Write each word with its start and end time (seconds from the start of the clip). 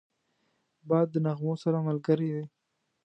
باد 0.87 1.07
د 1.11 1.15
نغمو 1.25 1.53
سره 1.63 1.77
ملګری 1.87 2.29
دی 2.35 2.43